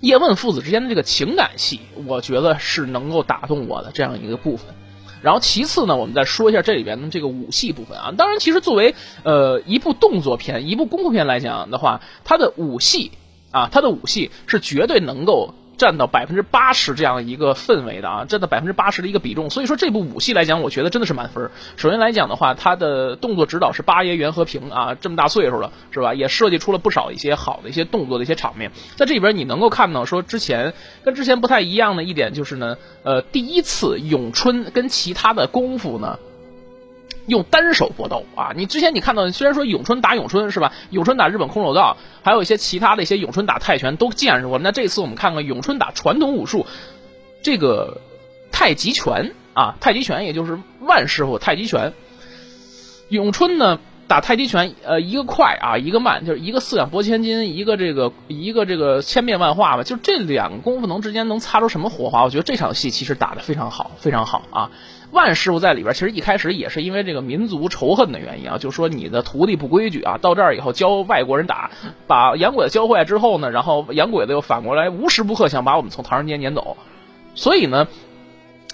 [0.00, 4.74] 叶问父子之间的这个情感戏，我觉得是能够打动我的这样一个部分。
[5.22, 8.14] 然后其次呢，我们再说一下这里边的这个武戏部分啊。
[8.16, 13.10] 当然，其实作为呃一部动作片、一部功夫片来讲的话，它的武戏
[13.50, 15.54] 啊，它的武戏是绝对能够。
[15.78, 21.50] 占到百分之八十这样一个氛围的啊，占到百分之八十的一个比重，所以说这部武戏来讲，我觉得真的是满分。
[21.76, 26.12] 首先来讲的话，他的动作指导是八爷袁和平啊，这么大岁数了是吧？
[26.12, 28.72] 也设计出了不少一些好的一些动作的一些场面。
[28.96, 36.18] 在这里边你能够看到说之前跟之前不太一样的一点就是呢，呃，第一次咏春跟其他的功夫呢。
[37.28, 38.52] 用单手搏斗啊！
[38.56, 40.72] 你之前你看到，虽然说咏春打咏春是吧？
[40.90, 44.58] 咏春打日本空手道，还有一些其他的一些咏春打泰拳都见识过。
[44.58, 46.66] 那这次我们看看咏春打传统武术，
[47.42, 48.00] 这个
[48.50, 51.92] 太极拳啊，太极拳也就是万师傅太极拳。
[53.10, 59.82] 咏春呢打太极拳，呃，一个快啊，一个慢，就是一个四两拨千斤，一个这个一个这个千变万化吧。
[59.82, 62.24] 就这两个功夫能之间能擦出什么火花？
[62.24, 64.70] 我觉得这场戏其实打得非常好，非常好啊。
[65.10, 71.70] 万师傅在里边，其实一开始也是因为这个民族仇恨的原因啊，就说你的徒弟不规矩啊，到这儿以后教外国人打，
[72.06, 76.76] 把洋鬼子教坏之后呢，然后洋鬼子又反过来无时不刻想把我们从唐人街撵走，
[77.34, 77.88] 所以呢，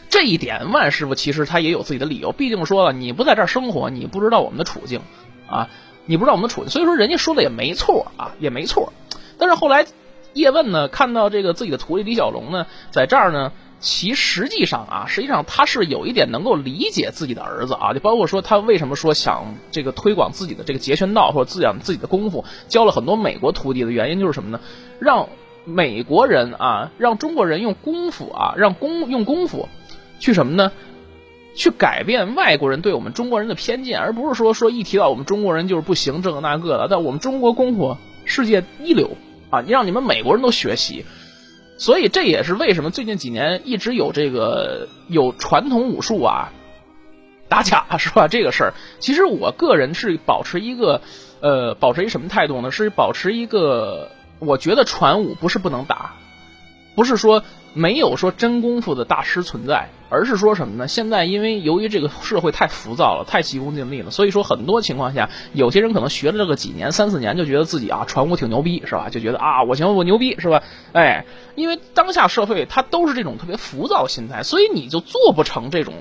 [0.09, 5.03] 这一点万师傅其实他也有自己的理由，毕竟说了你不在这儿生活，你不知道我们的处境
[5.49, 5.68] 啊，
[6.05, 8.92] 你不知道我们的处境，所以说人家说的也没错啊，也没错，
[9.38, 9.87] 但是后来
[10.33, 13.53] 叶问呢看到这个自己的徒弟李小龙呢在这儿呢。
[13.81, 24.61] 其实际上啊，实际上他是有一点能够理解自己的儿子啊，就包括说他为什么说想这个推广自己的这个截拳道或者滋养自己的功夫，教了很多美国徒弟的原因就是什么呢？
[24.99, 25.29] 让
[25.67, 29.69] 美国人啊，让中国人用功夫啊，让功用功夫
[30.19, 30.73] 去什么呢？
[31.55, 36.89] 去改变外国人对我们中国人的偏见，而不是说说一提到我们中国人就是不行这个那个的。
[36.89, 39.17] 但我们中国功夫世界一流
[39.51, 41.05] 啊，你让你们美国人都学习。
[41.77, 46.53] 所以这也是为什么最近几年一直有这个有传统武术啊
[47.49, 48.27] 打假是吧？
[48.27, 51.03] 这个事儿，其实我个人是保持一个
[51.41, 52.71] 呃，保持一什么态度呢？
[52.71, 56.15] 是保持一个，我觉得传武不是不能打，
[56.95, 57.43] 不是说。
[57.77, 60.87] 没有说真功夫的大师存在，而是说什么呢？
[60.87, 69.09] 现在因为由于这个社会太浮躁了，太急功近利了，所以说很多情况下，有些人可能学了这个几年、三四年，就觉得自己啊传武挺牛逼，是吧？
[69.11, 70.63] 就觉得啊我行我牛逼，是吧？
[70.93, 71.27] 哎，
[71.57, 75.95] 因为当下社会它都是这种特别浮躁心态，所以你就做不成这种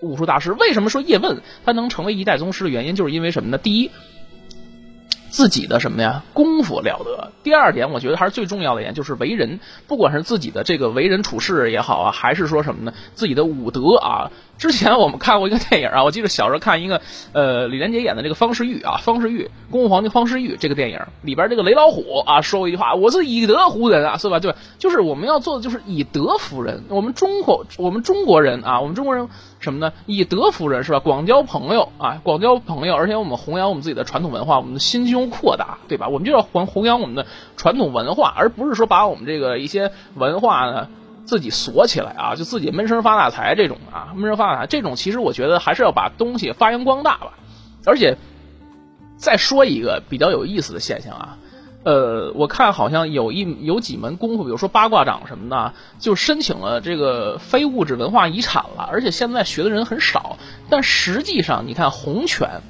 [0.00, 0.52] 武术大师。
[0.52, 3.58] 为什么说叶问他能成为一代宗师的原因，就是因为什么呢？
[3.58, 3.90] 第一。
[5.34, 6.22] 自己的什么呀？
[6.32, 7.32] 功夫了得。
[7.42, 12.94] 第二点，我觉得还是最重要的一点，就是为人，不管是自己的这个为人处事也好啊，还是说什么呢？
[13.14, 14.30] 自己的武德啊。
[14.56, 17.00] 之前我们看过一个电影啊，我记得小时候看一个，
[17.32, 24.38] 呃，李连杰演的这个方世玉啊，方世玉，恭王皇帝方世玉这个电影里边这个雷老虎啊，说过一句话，我是以德服人啊，是吧？
[24.38, 26.84] 对，就是我们要做的就是以德服人。
[26.88, 29.28] 我们中国，我们中国人啊，我们中国人
[29.64, 29.92] 什么呢？
[30.06, 31.00] 以德服人是吧？
[31.00, 36.06] 广交朋友啊，广交朋友，而且我们弘扬我们自己的传统文化，我们的心胸扩大，对吧？
[36.06, 40.88] 我们就要弘弘扬我们的传统文化，而不是说把我们这个一些文化呢。
[41.26, 47.32] 自己锁起来啊，就自己闷声发大财这种啊，闷声发大财这种，其实我觉得还是要把东西发扬光大吧。
[47.86, 48.18] 而且
[49.16, 51.38] 再说一个比较有意思的现象啊，
[51.84, 60.38] 呃，我看好像有一有几门功夫，比如说八卦掌什么的，就申请了这个非物质文化遗产了，而且现在学的人很少。
[60.68, 62.62] 但实际上，你看洪拳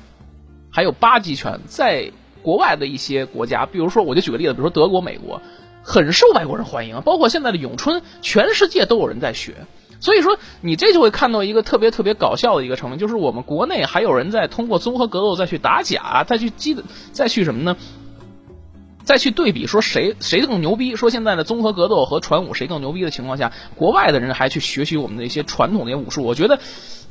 [0.70, 2.10] 还有八极拳，在
[2.42, 5.40] 国外的一些国家，比如说我就举个例子，比如说德国、美国。
[5.86, 9.66] 很受外国人欢迎，包括现在的咏春，全世界都有人在学。
[10.00, 17.76] 所以说，你这就会看到一个特别特别搞笑的一个成分，就是我们国内还有人在通过综合格斗再去打假，再去积，再去什么呢？
[19.04, 20.96] 再去对比说谁谁更牛逼？
[20.96, 26.24] 说现在的综合格斗和传武谁更牛逼的情况下，国外的人还去学习我们的一些传统的武术。
[26.24, 26.58] 我觉得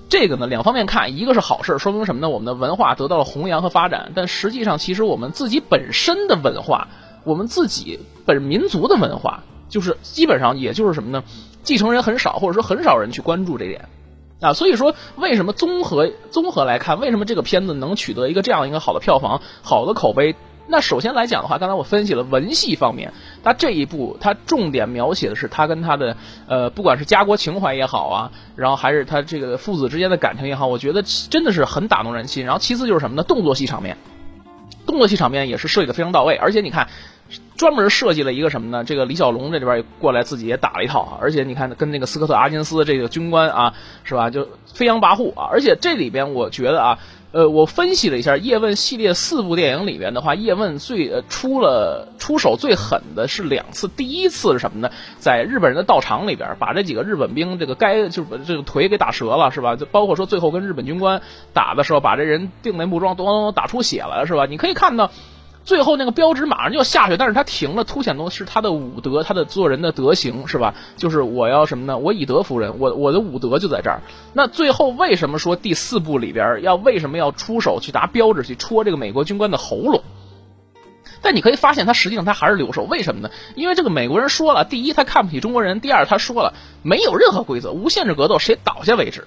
[0.10, 2.30] 这个呢，两方面看，一个是好事，说明什么呢？
[2.30, 4.12] 我们的文化得到了弘扬和发展。
[4.16, 6.88] 但实际上，其实我们自己本身的文化，
[7.24, 11.24] 我们自己本民族的文化，就是基本上也就是什么呢？
[11.62, 13.88] 继承人很少，或者说很少人去关注这点
[14.42, 14.54] 啊。
[14.54, 20.36] 所以说，为什么综合综合来看，为什么这个片子能取得一个这样一个好的票房、好的口碑？
[20.66, 23.12] 那首先来讲的话，刚才我分析了文戏方面，
[23.44, 26.16] 它这一部它重点描写的是他跟他的
[26.48, 32.46] 呃，不管是家国情怀也好啊，然后还是他这个父子之间的感情也好，我觉得真的是很打动人心。
[32.46, 33.24] 然后其次就是什么呢？
[33.24, 33.98] 动作戏场面，
[34.86, 36.88] 动作戏场面也是设计的非常到位，而且你看，
[37.58, 38.86] 专门设计了一个什么呢？
[38.86, 43.74] 这个李小龙这里边也过来自己也打了一套，而且你看跟那个斯科特阿金斯这个军官啊，
[44.06, 44.30] 是吧？
[44.30, 47.00] 就飞扬跋扈啊，而且这里边我觉得啊。
[47.34, 53.88] 呃，我分析了一下叶问系列四部电影里面的话，叶问最呃出了出手最狠的是两次。
[53.88, 54.92] 第一次是什么呢？
[55.18, 59.76] 在日本人的道场里边，把这几个日本兵这个该就是这个腿给打折了，是吧？
[59.76, 64.46] 就包括说最后跟日本军官打的时候，把这人定那木桩咚咚咚打出血了，是吧？
[64.46, 65.10] 你可以看到。
[65.66, 70.76] 最后那个标志马上就要下去，但是他停了，凸显的是他的武德，他的做人的德行，是吧？
[70.98, 71.98] 就是我要什么呢？
[71.98, 74.02] 我以德服人，我我的武德就在这儿。
[74.34, 80.04] 那最后为什么说第四部里边要为什么要出手去拿标志去戳这个美国军官的喉咙？
[81.22, 83.30] 但你可以发现，他实际上他还是留守，为什么呢？
[83.56, 89.26] 因为这个美国人说了，第一他看不起中国人，第二他说了没有任何规则，无限制格斗，谁倒下为止。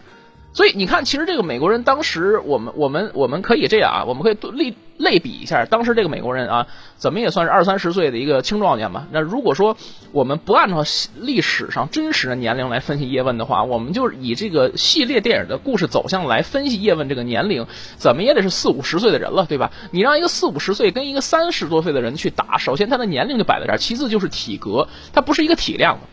[0.56, 6.66] 所以你看，其实这个美国人当时，我们我们我们可以这样啊，我们可以类类比一下，当时这个美国人啊，
[6.96, 9.06] 怎么也算是二三十岁的一个青壮年吧。
[9.10, 9.76] 那如果说
[10.12, 10.82] 我们不按照
[11.20, 17.66] 历史上真实的年龄来分析叶问的话，我们就以这个系列电影的故事走向来分析叶问这个年龄，
[17.98, 19.70] 怎么也得是四五十岁的人了，对吧？
[19.90, 26.06] 你让一个四五十岁跟一个三十多岁的人去打，首先他的年龄就摆在这儿，其次就是体格，他不是一个体量的，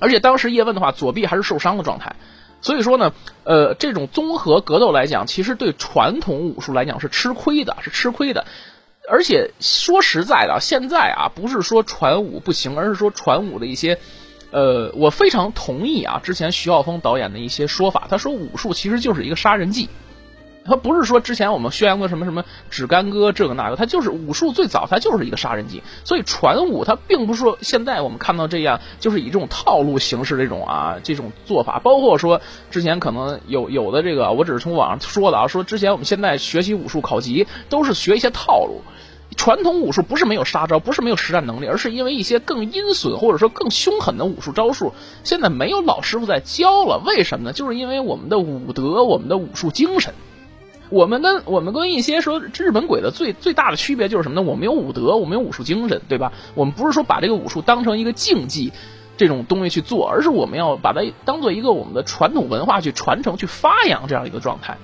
[0.00, 2.16] 而且当时叶问的话，左臂还是受伤的状态。
[2.62, 3.12] 所以说呢，
[3.44, 8.46] 呃，这种综合格斗来讲，其实对传统武术来讲是吃亏的，是吃亏的。
[9.08, 13.98] 而且说实在的，现在啊，不是说传武不行，而是说传武的一些，
[14.52, 19.88] 呃，我非常同意啊，之前徐浩峰导演的一些说法，他说武术其实就是一个杀人技。
[20.64, 25.82] 他不是说之前我们宣扬的什么什么止干戈这个那个，他就是武术最早，它就是一个杀人技。
[26.04, 31.78] 所以传武它并不是说现在我们看到这样，就是以这种套路形式这种啊这种做法。
[31.78, 38.82] 包括说之前可能有有的这个，我只是从网上说的啊，说之前我们现在学习武术考级都是学一些套路。
[39.36, 44.92] 传统武术不是没有杀招，不是没有实战能力，而是因为一些更阴损或者说更凶狠的武术招数，
[45.22, 47.00] 现在没有老师傅在教了。
[47.06, 47.52] 为什么呢？
[47.52, 50.14] 就是因为我们的武德，我们的武术精神。
[50.90, 54.42] 我们跟我们跟一些说日本鬼的最最大的区别就是什么呢？
[54.42, 56.32] 我们有武德，我们有武术精神，对吧？
[56.54, 58.72] 我们不是说把这个武术当成一个竞技
[59.16, 64.78] 这种东西去做，而是我们要把它当做一个我们的传统文化去传承、去发扬这样一个状态。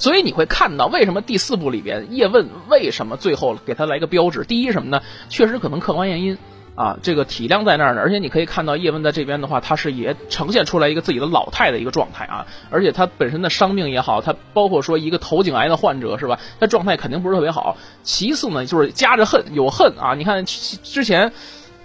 [0.00, 4.44] 所以你会看到，为什么第四部里边叶问为什么最后给他来个标志？
[4.44, 5.02] 第一什么呢？
[5.28, 6.38] 确实可能客观原因。
[6.78, 17.76] 啊，这个体量在那儿呢，而且你可以看到叶问在这边的话，他是也呈现出来一个自己的老态的一个状态啊，而且他本身的伤病也好，他包括说一个头颈癌的患者是吧，他状态肯定不是特别好。
[18.04, 21.32] 其次呢，就是夹着恨，有恨啊，你看之前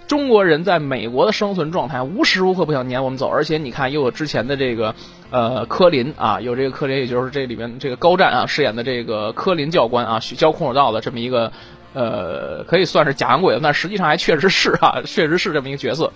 [0.06, 4.94] 中国人在美国的生存状态，无时无刻不想撵我们走，而且你看又有之前的这个
[5.30, 11.50] 呃柯林啊，有这个柯林，也就是这里边这个高战啊饰演的这个柯林教官啊，教空手道的这么一个。
[11.94, 16.12] 呃，可以算是假洋鬼子，但实际上还确实是啊， 确实是这么一个角色，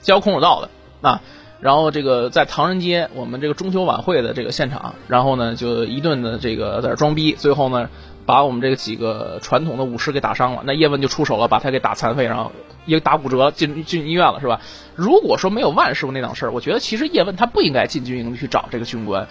[0.00, 0.70] 教空手道的
[1.08, 1.20] 啊。
[1.60, 7.88] 然后这个在唐人街，我们这个中秋晚会的这个现场，然后呢就一顿的这个在这装逼，最后呢
[8.26, 10.62] 把我们这个几个传统的武士给打伤了。
[10.64, 12.52] 那叶问就出手了，把他给打残废，然后
[12.84, 14.60] 也打骨折，进进医院了，是吧？
[14.94, 19.26] 如果说没有万师傅那档事儿，我觉得其实叶问他不应该进军营去找这个军官，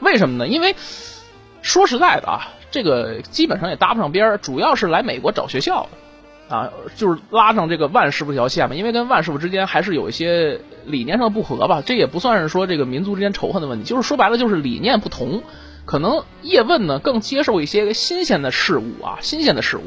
[0.00, 0.48] 为什么呢？
[0.48, 0.74] 因为
[1.62, 2.52] 说实在的啊。
[2.68, 5.88] 这个基本上也搭不上边儿，主要是来美国找学校
[6.48, 15.42] 的，啊，就是拉上这个万师傅这条线嘛，因为跟万师傅之间还是有一些理念上的不合吧，这也不算是说这个民族之间仇恨的问题，就是说白了就是理念不同，
[15.86, 19.84] 可能叶问呢更接受一些新鲜的事物啊，新鲜的事物，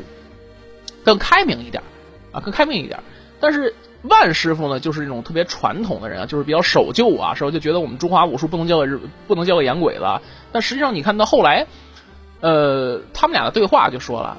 [1.03, 1.83] 更开明一点，
[2.31, 3.01] 啊，更开明一点，
[3.39, 8.87] 但是万师傅呢就是这种特别传统的人啊，就是比较守旧啊，时候就觉得我们中华武术不能交给，
[9.27, 10.03] 不能交给洋鬼子，
[10.51, 11.65] 但实际上你看到后来。
[12.41, 14.37] 呃，他们俩的对话就说了，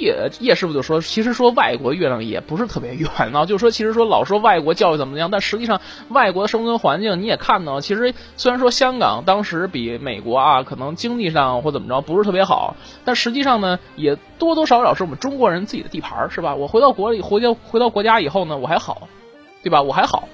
[0.00, 12.74] 叶叶师傅就说，其实说外国月亮也不是特别圆啊，就说其实说老说外国教育怎么样，但实际上外国的生存环境你也看到，其实虽然说香港当时比美国啊可能经济上或怎么着不是特别好，
[13.04, 16.54] 但实际上呢也多多少少是我们中国人自己的地盘是吧？
[16.54, 19.08] 我回到国里回到回到国家以后呢，我还好，
[19.62, 19.82] 对吧？
[19.82, 20.28] 我还好。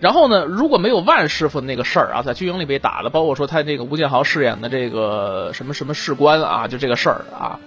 [0.00, 7.58] 然后呢，如果没有万师傅那个事儿啊，在军营里被打的，包括说他这个吴建豪饰演的这个什么什么士官啊，就这个事儿啊，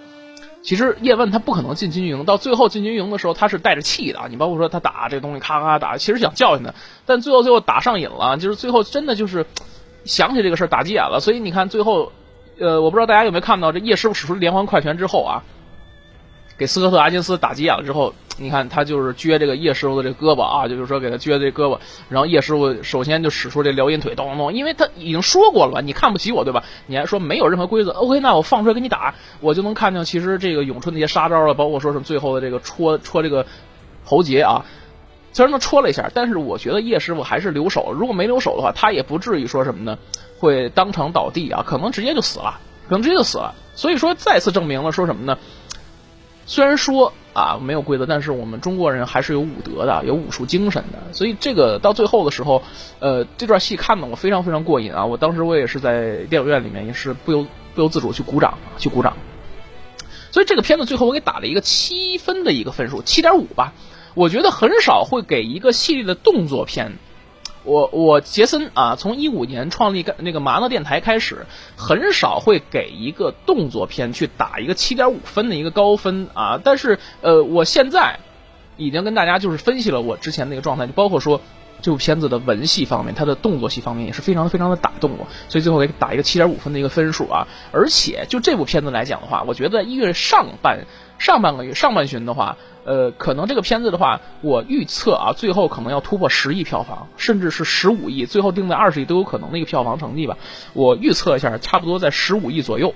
[0.68, 4.28] 其实叶问他不可能进军营，到最后进军营的时候他是带着气的啊。
[4.30, 6.74] 你包括说他打这东西咔咔打，其实想教训他，
[7.06, 9.46] 但最后最后打上瘾了，就是最后真的就是
[10.04, 11.22] 想起这个事儿打急眼了。
[11.22, 12.12] 所以你看最后，
[12.60, 15.42] 呃，我不知道大家有没有看到这叶师傅使出连环快拳之后啊，
[16.58, 18.14] 给斯科特·阿金斯打急眼了之后。
[18.40, 26.64] 你看他就是撅这个叶师傅的这胳膊啊，就是说给他撅这胳膊，然后叶师傅首先就使出这撩阴腿，咚咚咚，因为他已经说过了吧，你看不起我对吧？
[26.86, 33.44] 你还说没有任何规则，OK，那我放出来给你打，我就能看见其实这个咏春那些杀招了，包括说什么最后的这个戳戳这个
[34.06, 34.64] 喉结啊，
[35.34, 39.98] 虽然他戳了一下，但是我觉得叶师傅还是留手，如果没留手的话，他也不至于说什么呢，
[40.38, 43.56] 会当场倒地啊，可能直接就死了，可能直接就死了。
[43.74, 45.40] 所以说再次证明了说什么呢？
[46.48, 47.14] 虽然说。
[47.38, 52.64] 啊，没有规则，但是我们中国人还是有武德的，有武术精神的，所以这个到最后的时候，
[52.98, 55.06] 呃，这段戏看的我非常非常过瘾啊！
[55.06, 57.46] 我当时我也是在电影院里面，也是不由
[57.76, 59.16] 不由自主去鼓掌，去鼓掌。
[60.32, 63.74] 所以这个片子最后我给打了一个七分的一个分数，七点五吧。
[64.16, 66.94] 我觉得很少会给一个系列的动作片。
[67.68, 71.46] 我我杰森啊，从一五年创立那个麻辣电台开始，
[71.76, 76.62] 很少会给一个动作片去打一个七点五分的一个高分啊。
[76.64, 78.20] 但是呃，我现在
[78.78, 81.42] 已经跟大家就是分析了我之前那个状态，就包括说
[81.82, 87.48] 这部片子的文戏方面，它的动作戏方面也是非常非常的打动我，所以最后给打一个七点五分的一个分数啊。
[87.74, 90.86] 而且就这部片子来讲的话，我觉得一月上半
[91.20, 92.58] 上半个月上半旬的话。
[92.86, 100.38] 呃，可能这个片子的话，我预测啊，最后可能要突破十亿票房，甚至是十五亿，最后定在二十亿都有可能的一个票房成绩吧。
[100.72, 102.96] 我预测一下，差不多在十五亿左右，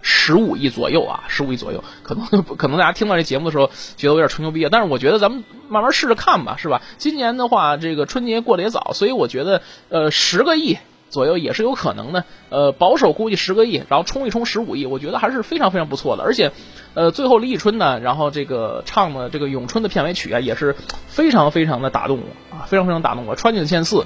[0.00, 1.82] 十五亿左右啊，十五亿左右。
[2.04, 2.24] 可能
[2.56, 3.66] 可能大家听到这节目的时候
[3.96, 6.80] 觉得有点吹牛逼啊，但是我觉得咱们慢慢试着看吧，是吧？
[6.96, 10.78] 今年的话，这个春节过得也早，所以我觉得呃，十个亿。
[11.14, 16.24] 左右也是有可能的，呃，保守估计十个亿，然后冲一冲十五亿，我觉得还是非常非常不错的。
[16.24, 16.50] 而且，
[16.94, 20.74] 呃，最后李宇春呢，然后这个唱的这个咏春的片尾曲啊，也是
[21.06, 23.36] 非常非常的打动我啊，非常非常打动我。
[23.36, 24.04] 川井千四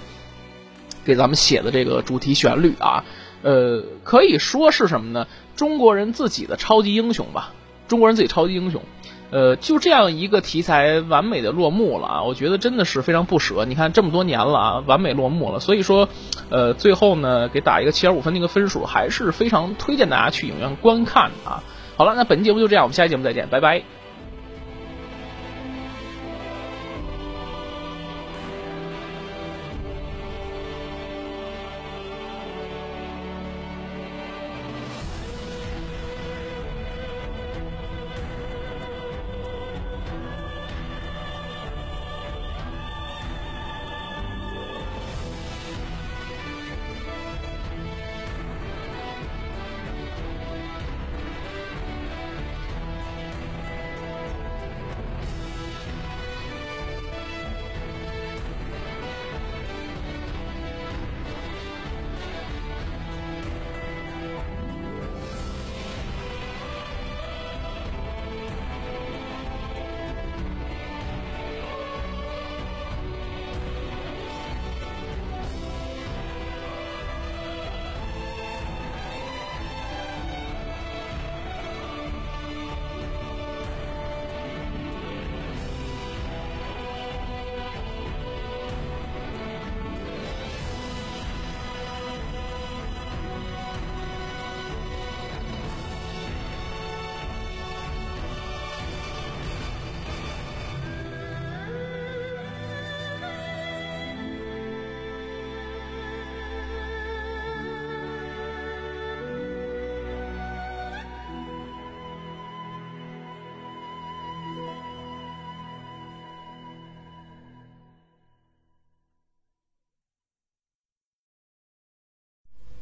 [1.07, 3.05] 给咱们写的这个主题旋律啊，
[3.43, 5.27] 呃，可以说是什么呢？
[5.57, 7.55] 中国人自己的超级英雄吧，
[7.89, 8.83] 中国人自己超级英雄。
[9.31, 12.23] 呃，就这样一个题材完美的落幕了啊！
[12.23, 13.65] 我觉得真的是非常不舍。
[13.67, 15.61] 你看这么多年了啊，完美落幕了。
[15.61, 16.09] 所以说，
[16.49, 21.63] 呃，最后呢，给打一个七点五分的一个分数，还是非常推荐大家去影院观看啊。
[21.97, 23.83] 好了，那本期节目就这样，我们下期节目再见，拜拜。